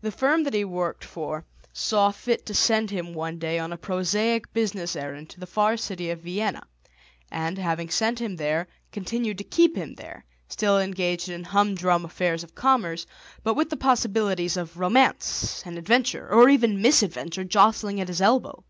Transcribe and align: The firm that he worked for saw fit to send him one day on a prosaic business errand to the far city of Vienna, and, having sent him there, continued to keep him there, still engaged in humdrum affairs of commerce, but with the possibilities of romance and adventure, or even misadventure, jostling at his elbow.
The 0.00 0.10
firm 0.10 0.42
that 0.42 0.52
he 0.52 0.64
worked 0.64 1.04
for 1.04 1.44
saw 1.72 2.10
fit 2.10 2.44
to 2.46 2.54
send 2.54 2.90
him 2.90 3.14
one 3.14 3.38
day 3.38 3.56
on 3.60 3.72
a 3.72 3.76
prosaic 3.76 4.52
business 4.52 4.96
errand 4.96 5.30
to 5.30 5.38
the 5.38 5.46
far 5.46 5.76
city 5.76 6.10
of 6.10 6.22
Vienna, 6.22 6.66
and, 7.30 7.56
having 7.56 7.88
sent 7.88 8.20
him 8.20 8.34
there, 8.34 8.66
continued 8.90 9.38
to 9.38 9.44
keep 9.44 9.76
him 9.76 9.94
there, 9.94 10.24
still 10.48 10.80
engaged 10.80 11.28
in 11.28 11.44
humdrum 11.44 12.04
affairs 12.04 12.42
of 12.42 12.56
commerce, 12.56 13.06
but 13.44 13.54
with 13.54 13.70
the 13.70 13.76
possibilities 13.76 14.56
of 14.56 14.76
romance 14.76 15.62
and 15.64 15.78
adventure, 15.78 16.28
or 16.28 16.48
even 16.48 16.82
misadventure, 16.82 17.44
jostling 17.44 18.00
at 18.00 18.08
his 18.08 18.20
elbow. 18.20 18.64